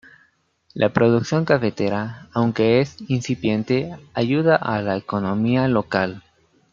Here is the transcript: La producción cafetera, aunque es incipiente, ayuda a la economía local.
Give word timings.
La 0.73 0.91
producción 0.93 1.45
cafetera, 1.45 2.27
aunque 2.33 2.81
es 2.81 2.97
incipiente, 3.07 3.95
ayuda 4.15 4.55
a 4.55 4.81
la 4.81 4.97
economía 4.97 5.67
local. 5.67 6.23